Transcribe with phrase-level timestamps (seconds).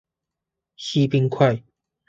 [0.77, 1.63] 西濱快